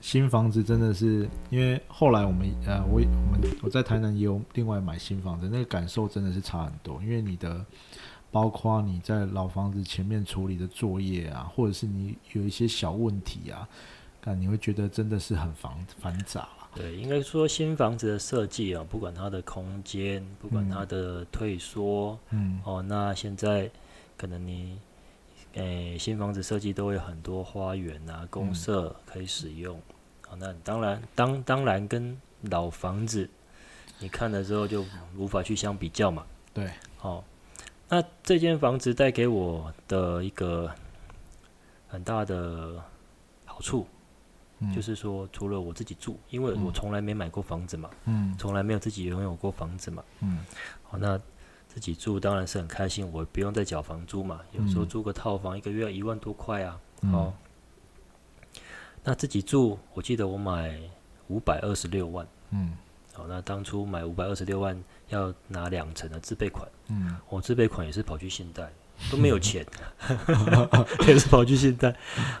[0.00, 7.64] 新房子真的是，因为后来我们呃，我我们我在台南也有另外买新房子，那个感受真的是差很多，因为你的。
[8.32, 13.68] 包括你在老房子前面处理的作业啊，或者是你有一些小问题啊，
[14.20, 16.48] 但你会觉得真的是很繁繁杂。
[16.74, 23.70] 对，应该说新房子的设计啊，不管它的空间，不管它的退缩，嗯，哦，那现在
[24.16, 24.78] 可能你，
[25.54, 29.76] 诶，新房子设计都有很多花园啊、公社可以使用。
[30.28, 33.28] 哦，那当然，当当然跟老房子
[33.98, 34.84] 你看的时候就
[35.16, 36.24] 无法去相比较嘛。
[36.54, 37.22] 对，哦。
[37.92, 40.72] 那这间房子带给我的一个
[41.88, 42.80] 很大的
[43.44, 43.84] 好处，
[44.74, 50.38] 就是说，除了我自己住，因为我从来没买过房子嘛，嗯，从来没有自己拥有过房子嘛，嗯，
[50.82, 51.18] 好，那
[51.68, 56.80] 自己住当然是很开心，我不用再缴房租嘛，有时候租个套房一个月要一万多块啊，
[57.12, 57.32] 哦，
[59.02, 60.78] 那自己住，我记得我买
[61.28, 62.72] 五百二十六万，嗯。
[63.12, 68.70] 好，那当初买五百二十六万要拿两成的自备款，嗯，我自备款也是跑去信贷，
[69.10, 69.66] 都没有钱，
[71.08, 71.94] 也是跑去信贷。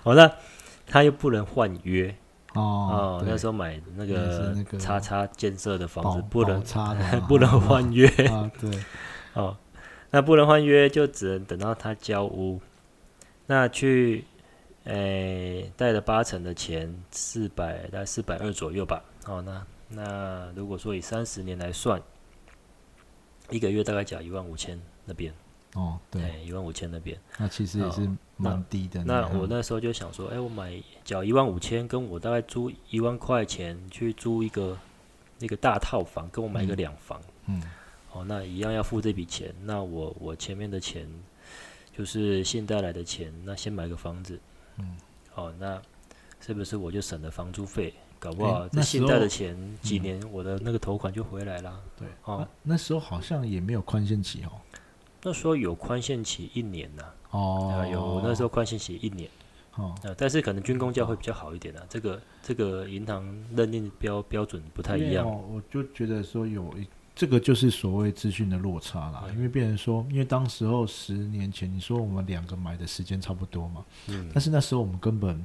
[0.04, 0.32] 好，那
[0.86, 2.14] 他又不能换约。
[2.54, 6.94] 哦，那时候买那个叉叉建设的房子不能叉
[7.28, 8.08] 不能换约。
[8.26, 8.70] 啊，对，
[9.34, 9.56] 哦，
[10.10, 12.60] 那不能换约就只能等到他交屋，
[13.46, 14.24] 那去
[14.84, 19.64] 诶贷了八成的钱，四百大概四百二左右吧，哦，那。
[19.92, 22.00] 那如果说以三十年来算，
[23.48, 25.34] 一个月大概缴一万五千那边
[25.74, 29.04] 哦，对，一万五千那边，那其实也是蛮低的。
[29.04, 34.76] 那我那时候就想说，哎，我买缴一万五千，跟我大概租一万块钱去租一个
[35.38, 37.62] 那个大套房，跟我买一个两房，嗯，
[38.12, 39.54] 哦，那一样要付这笔钱。
[39.62, 41.08] 那我我前面的钱
[41.96, 44.40] 就是信贷来的钱，那先买个房子，
[44.78, 44.96] 嗯，
[45.36, 45.80] 哦，那
[46.40, 47.94] 是不是我就省了房租费？
[48.18, 51.80] 搞不好这信贷的钱几年，我的那个头款就回来了。
[51.96, 54.60] 对，哦，那时候好像也没有宽限期哦。
[55.22, 57.02] 那时候有宽限期一年呐。
[57.30, 59.28] 哦，有那时候宽限期一年。
[59.76, 61.82] 哦，但是可能军工教会比较好一点啊。
[61.88, 65.26] 这个这个银行认定标标准不太一样。
[65.26, 69.24] 我就觉得说有一这个就是所谓资讯的落差啦。
[69.34, 73.84] 因为别人说，因为当时候十年前你说我们两个买的时间差不多嘛。
[74.08, 74.28] 嗯。
[74.32, 75.40] 但是那时候我们根本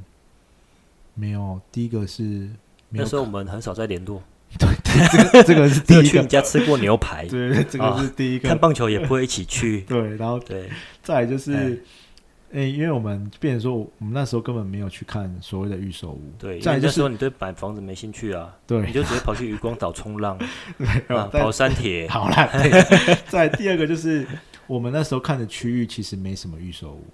[1.14, 2.50] 没有第一个是。
[2.88, 4.22] 那时候我们很少在联络，
[4.58, 4.70] 对，
[5.12, 6.04] 这个这个是 第一个。
[6.04, 8.48] 去你家吃过牛排，对，这个是第一个。
[8.48, 10.70] 看棒球也不会一起去， 对，然后对，
[11.04, 11.84] 再就是，
[12.54, 20.38] 哎，因为我们变成说，我们那时候根本没有去看所谓的预售屋，对，再就是说你对买房子没兴趣啊，对，你就直接跑去渔光岛冲浪，
[21.10, 22.50] 啊，跑山铁，好啦，
[23.28, 24.26] 再第二个就是
[24.68, 27.06] 我们那时候看的区域其实没什么预售屋。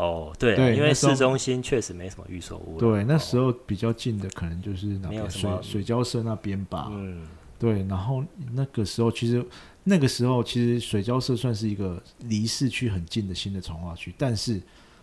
[0.00, 2.78] 哦，对，因为市中心确实没什么预售屋。
[2.78, 6.88] 对，那时候比较近的可能就是那边水水交社那边吧。
[6.90, 7.26] 嗯，
[7.58, 7.82] 对。
[7.84, 9.44] 然后那个时候其实
[9.84, 14.58] 那个时候其实水交社算是一个离市区很近的新的从化区，但是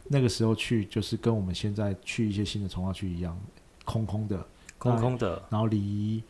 [0.08, 3.40] 那个时候去就是跟我们现在去一些新的从化区一样，
[3.86, 4.44] 空空的，
[4.80, 6.24] 空空的，然后离。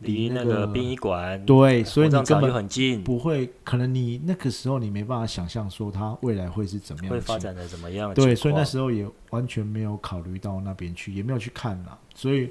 [0.00, 8.14] 离那个殡仪馆对，所以你根本很近，不会可能你那个时候你没办法想象说它未来会是怎么样，会发展的怎么样？
[8.14, 11.98] 对，所以那时候也完全没有考虑到那边去，也没有去看啦。
[12.14, 12.48] 所以，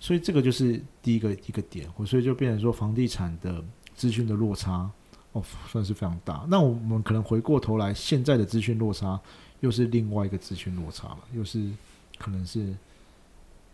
[0.00, 3.62] 所以这个就是第一个一个点，所以就变成说房地产的
[3.94, 4.90] 资讯的落差
[5.32, 6.44] 哦，算是非常大。
[6.48, 9.20] 那我们可能回过头来，现在的资讯落差
[9.60, 11.70] 又是另外一个资讯落差了，又是
[12.18, 12.74] 可能是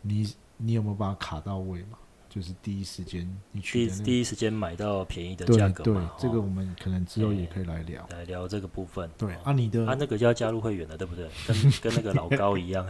[0.02, 1.96] 你你有没有把它卡到位嘛？
[2.36, 8.06] 就是第一时间你去第一时间买到便宜的对对价格嘛，，这个哦我们可能之后也可以来聊。
[8.12, 9.08] 来聊这个部分。
[9.16, 11.26] 对哦啊，你的啊，那个就要加入会员了，对不对？
[11.48, 12.84] 跟 跟那个老高一样。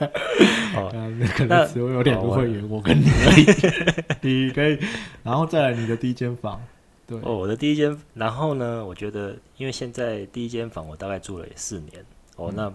[0.74, 4.26] 哦，啊，那可能只有有两个会员，我跟你 而已。
[4.26, 4.78] 你可以，
[5.22, 6.58] 然后再来你的第一间房，
[7.06, 12.02] 对，哦，我的第一间，然后呢，我觉得因为现在第一间房我大概住了也四年，
[12.36, 12.72] 哦，嗯那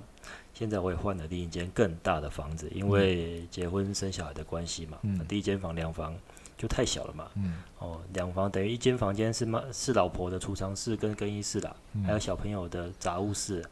[0.53, 5.25] 现在我也换了另一间更大的房子，因为结婚生小孩的关系嘛，嗯。
[5.27, 6.15] 第一间房两房
[6.57, 7.63] 就太小了嘛，嗯。
[7.79, 12.03] 哦，两房等于一间房间是妈是老婆的储藏室跟更衣室啦，嗯。
[12.03, 13.65] 还有小朋友的杂物室，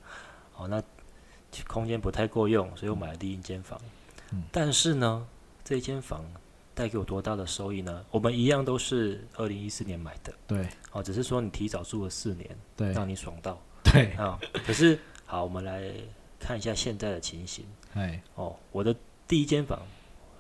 [0.56, 0.82] 哦，那
[1.68, 3.80] 空间不太够用，所以我买了第一间房。
[4.32, 4.44] 嗯。
[4.52, 5.28] 但是呢，
[5.64, 6.26] 这一间房
[6.74, 8.04] 带给我多大的收益呢？
[8.10, 10.68] 我们一样都是二零一四年买的，对。
[10.92, 12.92] 哦，只是说你提早住了四年，对。
[12.92, 13.62] 让你爽到。
[13.84, 14.40] 对，啊。
[14.66, 15.94] 可是好，我们来
[16.42, 18.56] 看一下现在的情形哎哦。
[18.72, 18.94] 我的
[19.28, 19.80] 第一间房，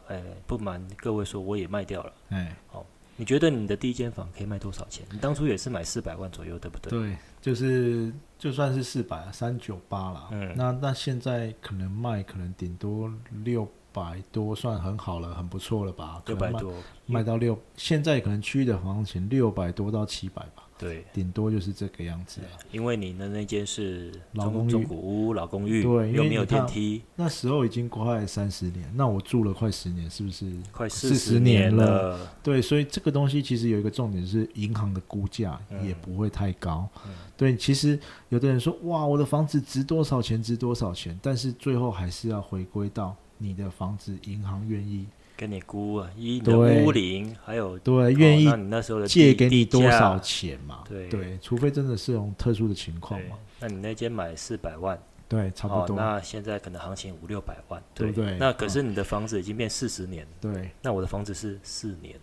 [0.07, 2.11] 哎，不瞒各位说，我也卖掉了。
[2.29, 2.83] 哎，哦
[3.17, 5.05] 你觉得你的第一间房可以卖多少钱？
[5.11, 6.89] 你当初也是买四百万左右，对不对？
[6.89, 16.19] 对，就是就算是四百三九八了，嗯那那现在可能卖可能顶多六百多，算很好了，很不错了吧？
[16.25, 16.73] 六百多，
[17.05, 21.05] 卖到六，现在可能区域的行情六百多到七百吧，对。
[21.13, 22.59] 顶多就是这个样子啊。
[22.73, 30.51] 因为你的那间是中老公寓中古屋、老公寓，对又没有电梯，那时候已经快三十年，那我住了快十年，是不是？
[30.71, 32.29] 快40十年了。
[32.43, 36.89] 对，所以这个东西其实有一个重点是，银行的估价嗯也不会太高。
[37.05, 45.07] 嗯对，其实有的人说，哇，我的房子值多少钱，值多少钱，但是最后还是要回归到你的房子，银行愿意
[45.41, 46.85] 跟你估啊，以你的对。
[46.85, 50.83] 屋龄还有对愿意你那时候的借给你多少钱嘛？
[50.87, 51.09] 对。
[51.09, 54.95] 对除非真的是用特殊的情况嘛。，那你那间买四百万，
[55.27, 55.95] 对，差不多。
[55.95, 58.11] 哦，那现在可能行情五六百万，对。
[58.11, 58.37] 不对？
[58.37, 62.15] 那可是你的房子已经变四十年，对，那我的房子是四年，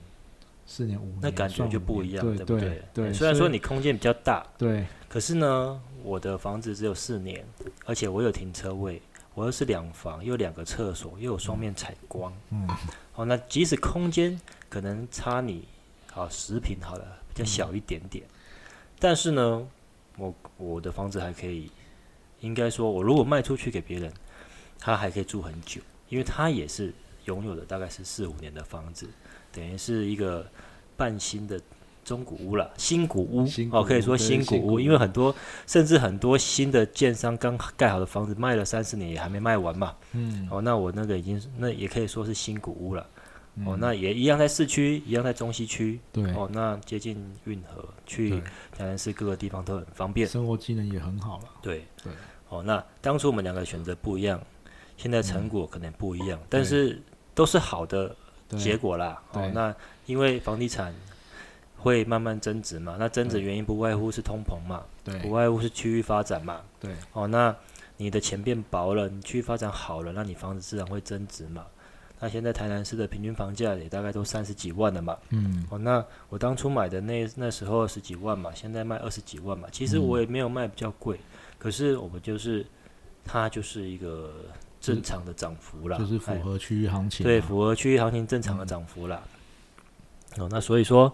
[0.65, 2.83] 四年五年，那感觉就不一样，年对不对？
[2.95, 4.87] 对，虽然说你空间比较大，对。
[5.09, 7.45] 可是呢，我的房子只有四年，
[7.85, 9.03] 而且我有停车位，
[9.39, 12.33] 我又是两房，又有两个厕所，又有双面采光。
[12.51, 12.67] 嗯。
[13.13, 15.69] 好，那即使空间可能差你
[16.11, 18.27] 好十平好了，比较小一点点，
[18.99, 19.65] 但是呢，
[20.17, 21.71] 我我的房子还可以，
[22.41, 24.13] 应该说，我如果卖出去给别人，
[24.77, 26.93] 他还可以住很久，因为他也是
[27.27, 29.09] 拥有的大概是四五年的房子，
[29.53, 30.45] 等于是一个
[30.97, 31.61] 半新的
[32.09, 35.35] 中古屋了，新古屋哦，新古屋可以说新古屋，因为很多
[35.67, 43.07] 甚至很多新的建商刚盖好的房子卖了三十年也还没卖完嘛，嗯哦，那我那个已经那也可以说是新古屋了。
[43.67, 45.99] 哦，嗯那也一样在市区，一样在中西区。
[46.13, 48.41] 对哦，那接近运河，去对
[48.77, 50.29] 台南市各个地方都很方便。
[50.29, 51.45] 生活技能也很好了。
[51.61, 52.13] 对对。
[52.51, 54.41] 哦，那当初我们两个选择不一样，
[54.97, 57.03] 现在成果可能不一样，对但是
[57.35, 58.15] 都是好的
[58.57, 59.21] 结果啦。
[59.33, 59.75] 哦，那
[60.07, 60.95] 因为房地产
[61.79, 66.61] 会慢慢增值嘛，那增值原因不外乎是通膨嘛，对不外乎是区域发展嘛。
[66.81, 67.55] 对哦，那
[67.97, 71.65] 你的钱变薄了，你区域发展好了，那你房子自然会增值嘛。
[72.21, 75.17] 那现在台南市的平均房价也大概都三十几万了嘛。
[75.31, 79.69] 嗯哦，那我当初买的那那时候十几万嘛，现在卖二十几万嘛。
[79.71, 81.21] 其实嗯我也没有卖比较贵，
[81.59, 82.67] 可是我们就是
[83.25, 84.33] 它就是一个
[84.81, 87.31] 正常的涨幅啦，就是符哎合区域行情嘛。
[87.31, 89.23] 对符合区域行情正常的涨幅啦。
[90.39, 91.13] 哦，那所以说，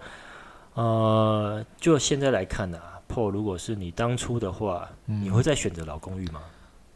[0.74, 6.42] 呃，就现在来看呢、啊、，Paul，如果是你当初的话，嗯你会再选择老公寓吗？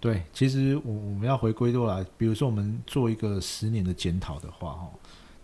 [0.01, 4.91] 对，其实我我们要回归过来，比如说我们做一个十年的检讨的话，哈，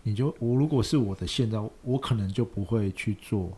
[0.03, 3.51] 你就我如果是我的现在，我可能就不会去做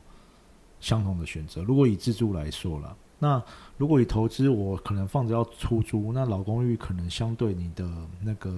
[0.80, 1.64] 相同的选择。
[1.64, 3.42] 如果以自住来说了，那
[3.78, 7.88] 如果以投资，我可能放着要出租，那老公寓可能相对你的
[8.22, 8.52] 那个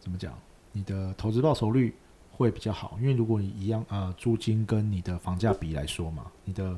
[0.00, 0.32] 怎么讲，
[0.72, 1.94] 你的投资报酬率
[2.42, 6.76] 会比较好，因为如果你一样呃租金跟你的房价比来说嘛，你的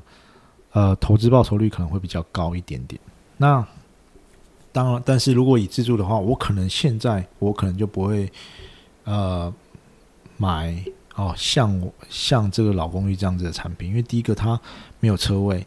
[0.72, 3.00] 呃投资报酬率可能会比较高一点点。
[3.36, 3.66] 那
[4.72, 8.30] 当然，但是如果以自住的话，我可能现在我可能就不会
[9.04, 9.52] 呃
[10.36, 10.84] 买
[11.14, 14.60] 哦像我像这个老公寓这样子的产品，因为第一个它
[15.00, 15.66] 没有车位，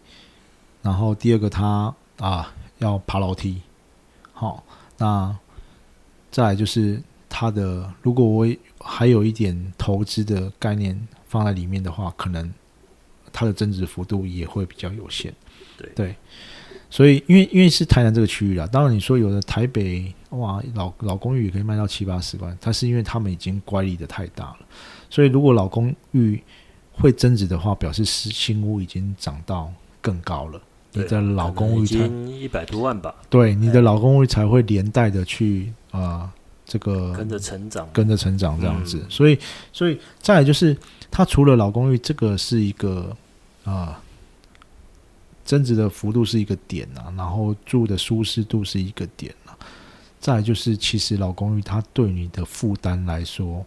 [0.81, 3.61] 然后第二个它啊要爬楼梯，
[4.33, 4.63] 好、
[4.97, 5.35] 那
[6.29, 8.45] 再来就是它的，如果我
[8.79, 12.51] 还有一点投资的概念放在里面的话，可能
[13.31, 15.33] 它的增值幅度也会比较有限。
[15.77, 16.15] 对对，
[16.89, 24.57] 所以因为因为是台南这个区域啦，当然你说有的台北哇老老公寓也可以卖到七八十万，它是因为他们已经乖离的太大了，
[25.09, 26.41] 所以如果老公寓
[26.91, 29.71] 会增值的话，表示是新屋已经涨到
[30.01, 30.59] 更高了。
[30.93, 33.13] 你的老公寓才经一百多万吧。
[33.29, 36.27] 对你的老公寓才会连带的去呃
[36.67, 38.97] 这个跟着成长，跟着成长这样子。
[38.99, 39.39] 嗯所以，
[39.71, 40.77] 所以再来就是，
[41.09, 43.15] 它除了老公寓，这个是一个
[43.63, 44.01] 啊。
[45.47, 49.57] 增值的幅度是一个点啊，然后住的舒适度是一个点啊，
[50.19, 53.65] 再来就是，其实老公寓它对你的负担来说，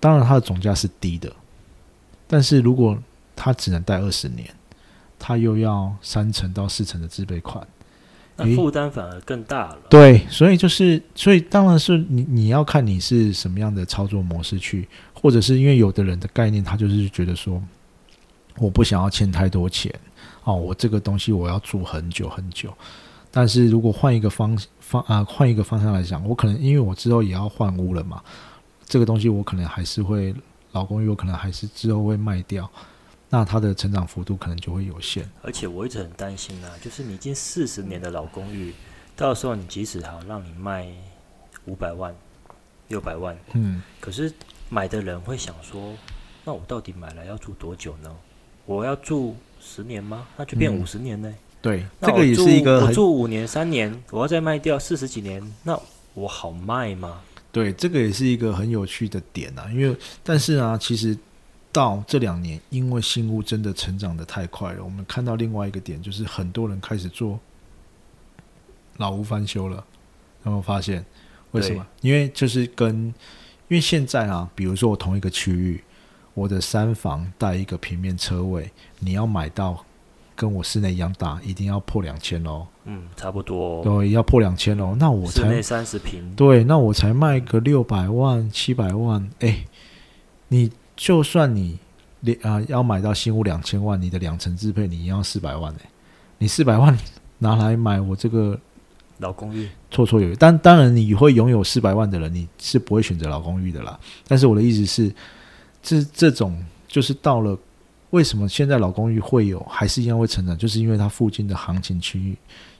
[0.00, 1.30] 当然它的总价是低的，
[2.26, 2.98] 但是如果
[3.36, 4.48] 它只能贷二十年，
[5.18, 7.68] 它又要三成到四成的自备款，
[8.38, 9.78] 那负担反而更大了。
[9.90, 17.60] 对，所以就是，所以当然是你你要看你是什么样的操作模式去，或者是因为有的人的概念，他就是觉得说，
[18.56, 19.92] 我不想要欠太多钱
[20.44, 22.72] 哦，我这个东西我要住很久很久。
[23.30, 28.22] 但是如果换一个方方啊，换一个方向来讲，我可能因为我之后也要换屋了嘛，
[28.86, 30.34] 这个东西我可能还是会
[30.72, 32.70] 老公寓，我可能还是之后会卖掉，
[33.30, 35.28] 那它的成长幅度可能就会有限。
[35.42, 38.72] 而且我一直很担心啊，就是你已经四十年的老公寓，
[39.16, 40.86] 到时候你即使好让你卖
[41.66, 42.14] 五百万、
[42.88, 44.32] 六百万，嗯，可是
[44.70, 45.94] 买的人会想说，
[46.44, 48.14] 那我到底买来要住多久呢？
[48.64, 50.26] 我要住十年吗？
[50.36, 55.78] 那就变嗯五十年呢、对，这个也是一个我住五年、三年，我要再卖掉四十几年，那
[56.14, 57.20] 我好卖吗？
[57.50, 61.16] 对，这个也是一个很有趣的点啊，因为但是啊，其实
[61.78, 67.38] 到这两年，因为新屋真的成长的太快了，我们看到另外一个点，就是很多人开始做
[68.96, 69.76] 老屋翻修了，
[70.42, 71.04] 有没有发现？
[71.52, 71.86] 为什么？
[72.00, 73.14] 因为就是跟
[73.68, 75.80] 因为现在啊，比如说我同一个区域，
[76.34, 78.68] 我的三房带一个平面车位，
[78.98, 79.84] 你要买到
[80.34, 83.82] 跟我室内一样大，一定要破两千哦，嗯，差不多、哦。
[83.84, 89.64] 对，要破两千哦，那我才室内三十平，对，那我才卖个六百万、七百万，哎，
[90.48, 91.78] 你就算你
[92.22, 95.88] 两啊要买到新屋两千万，你的两成自配你要四百万哎，
[96.38, 96.98] 你四百万
[97.38, 98.58] 拿来买我这个
[99.18, 100.34] 老公寓，绰绰有余。
[100.34, 103.96] 但当然你会拥有四百万的人，你是不会选择老公寓的啦。
[104.26, 105.14] 但是我的意思是，
[105.80, 107.56] 这这种就是到了
[108.10, 112.36] 为什么现在老公寓会有还是一样会成长，就是因为它附近的行情区域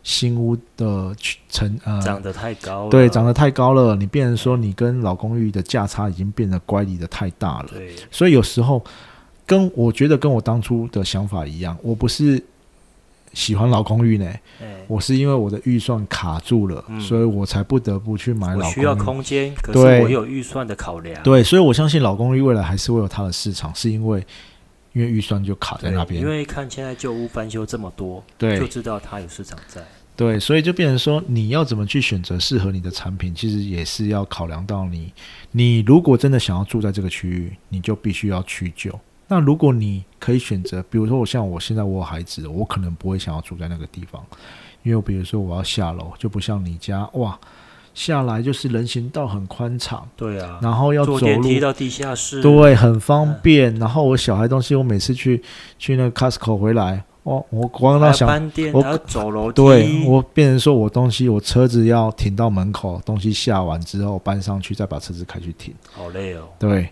[0.08, 1.14] 新屋的
[1.50, 2.90] 成呃长得太高了。
[2.90, 8.82] 对，长得太高了，你变成说你跟老公寓的价差已经变得乖离的太大了，对，所以有时候
[9.44, 12.42] 跟我觉得跟我当初的想法一样，我不是
[13.34, 14.24] 喜欢老公寓呢，
[14.62, 18.96] 哎，我是因为我的预算卡住了，嗯所以我才不得不去买老我需要。
[18.96, 21.22] 空间，可是我有预算的考量。
[21.22, 24.26] 对，所以我相信老公寓未来还是会有它的市场，是因为
[24.94, 26.26] 因为预算就卡在，那边因。
[26.26, 29.82] 为看现在旧屋翻修这么多，对就知道它有市场在。
[30.18, 35.12] 对，所以就变成说，你要怎么去选择适合你的产品，其实也是要考量到你，
[35.52, 38.90] 你如果真的想要住在这个区域，你就必须要去就。
[39.28, 44.20] 那如果你可以选择，比如说我像我现在我有孩子，我可能不会想要住在那个地方，
[44.82, 47.38] 因为比如说我要下楼，就不像你家哇，
[47.94, 53.72] 下来就是人行道很宽敞，对啊，然后要坐走路电梯到地下室，对，很方便。
[53.76, 55.40] 然后我小孩东西，我每次去
[55.78, 59.56] 去那个 Costco 回来，哦，我光还要要想我走楼梯。
[59.62, 65.74] 对我变成说我东西，我车子要停到门口，东西下完之后搬上去，再把车子开去停。
[65.92, 66.48] 好累哦。
[66.58, 66.88] 对，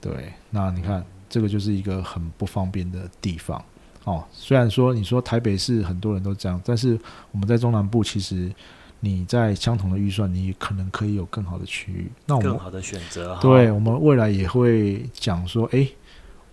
[0.00, 3.62] 对，那你看这个就是一个很不方便的地方
[4.02, 4.24] 哦。
[4.32, 6.98] 虽然说你说台北市很多人都这样，但是
[7.30, 8.50] 我们在中南部其实
[8.98, 12.10] 你在相同的预算，你可能可以有更好的区域。
[12.26, 13.40] 那我们更好的选择哈。
[13.40, 15.88] 对，我们未来也会讲说，诶，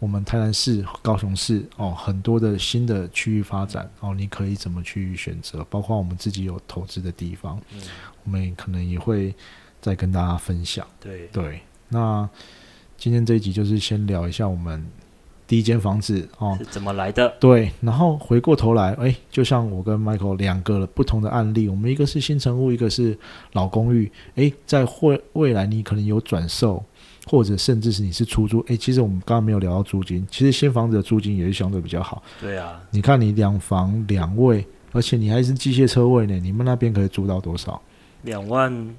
[0.06, 5.66] 我们台南市、高雄市哦，很多的新的区域发展哦，你可以怎么去选择？
[5.68, 7.82] 包括我们自己有投资的地方，嗯，
[8.24, 9.34] 我们可能也会
[9.82, 10.86] 再跟大家分享。
[11.00, 12.30] 对，对，那
[12.96, 14.86] 今天这一集就是先聊一下我们
[15.48, 17.28] 第一间房子哦，是怎么来的？
[17.40, 23.18] 对，然后回过头来，哎，就像我跟 Michael 两个不同的案例，我们一个是新城屋，一个是
[23.54, 24.12] 老公寓。
[24.36, 26.86] 哎，在未未来你可能有转售，
[27.26, 28.60] 或者甚至是你是出租。
[28.68, 32.24] 哎，其实我们刚刚没有聊到租金，其实新房子的租金也是相对比较好。
[32.40, 37.82] 对啊，你看你两房两卫，而且你还是机械车位呢，你们那边可以租到多少？
[38.24, 38.96] 两万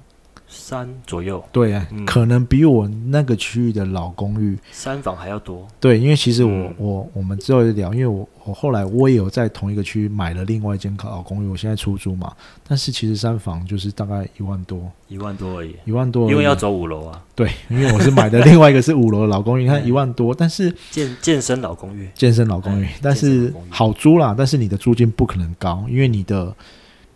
[0.47, 2.05] 三左右，对啊，嗯。
[2.05, 4.57] 可能比我那个区域的老公寓。
[4.71, 5.67] 三房还要多。
[5.79, 6.73] 对，因为其实我、嗯。
[6.77, 12.33] 我我们之后也聊，因为我我后来我也有在同一个区买了另外一间老公寓，我现在出租嘛，
[12.67, 26.55] 但是其实三房就是大概一万多，一万多而已，一万多，因为要走五楼啊，对，因为我是买的另外一个是五楼的老公寓，你看嗯一万多，但是健健身老公寓，健身老公寓嗯，但是好租啦，但是你的租金不可能高，因为你的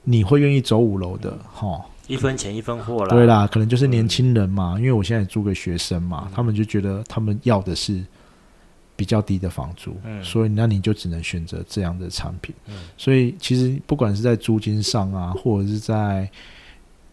[0.03, 1.79] 你会愿意走五楼的，哈，
[2.11, 3.07] 一分钱一分货啦。
[3.07, 8.03] 对啦，可能就是年轻人嘛，因为我现在也租给学生嘛，嗯他们就觉得他们要的是
[8.95, 12.53] 比较低的房租，嗯所以那你就只能选择这样的产品。
[12.67, 16.29] 嗯所以其实不管是在租金上啊，或者是在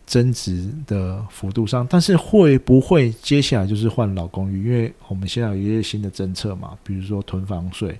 [0.05, 4.67] 增值的幅度上，但是会不会接下来就是换老公寓？
[4.67, 7.99] 因为我们现在有一些新的政策嘛，比如说囤房税，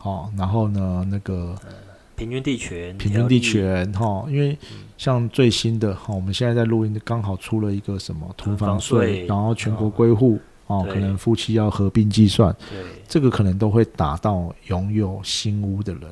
[0.00, 1.56] 哦，然后呢那个
[2.22, 4.56] 平均地权，平均地权哈，因为
[4.96, 16.02] 像最新的哈，我们现在在录音刚好出了一个什么囤房税，然后全国归户哦，可能夫妻要合并计算，对，这个可能都会打到拥有新屋的人。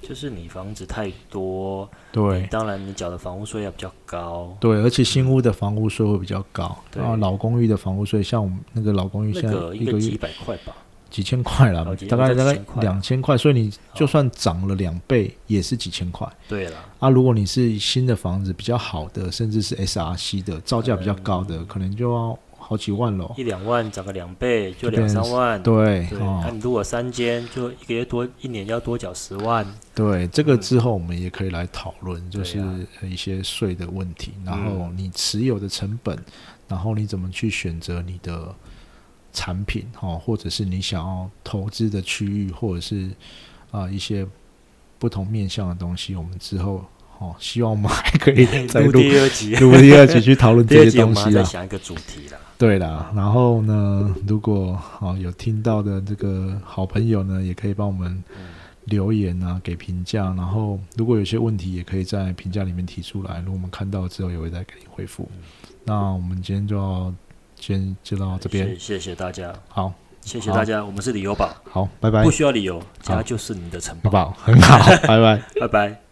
[0.00, 10.76] 就是你房子太多，对，当然你缴的房屋税要比较高，对，而且新屋的房屋税会比较高，然后，老公寓的房屋税，像我们那个老公寓，现在一个月几百块吧，
[11.14, 16.28] 几千块了，大概大概两千块，所以你就算涨了两倍，也是几千块。
[16.48, 22.36] 对了，啊，如果你是新的房子比较好的，甚至是 SRC 的，造价比较高的，可能就要。
[22.66, 25.62] 好几万喽，一两万涨个两倍就两三万。
[25.62, 29.66] 对，那你如果三间，就一个月多一年要多缴十万。
[29.94, 32.58] 对，这个之后我们也可以来讨论，就是
[33.02, 36.18] 一些税的问题，然后你持有的成本，
[36.66, 38.54] 然后你怎么去选择你的
[39.34, 43.10] 产品，哈，或者是你想要投资的区域，或者是
[43.70, 44.26] 啊一些
[44.98, 46.82] 不同面向的东西，我们之后。
[47.20, 51.44] 哦，希望我们还可以再录第二集，录第二集去讨论这些东西啊。
[51.44, 52.38] 想一个主题啦。
[52.58, 58.22] 对啦，然后呢，如果哦有听到的这个好朋友呢，也可以帮我们
[58.86, 60.24] 留言啊，给评价。
[60.36, 65.30] 然后如果有些问题，也可以在评价里面提出来，如果我们看到之后，也会再给你回复。
[65.84, 67.14] 那我们今天就要
[67.66, 69.50] 先就到这边，谢谢大家。
[69.68, 69.90] 好，
[70.20, 70.84] 谢谢大家。
[70.84, 72.22] 我们是理由宝，好，拜拜。
[72.22, 76.03] 不需要理由，家就是你的城堡，很好，拜拜， 拜拜。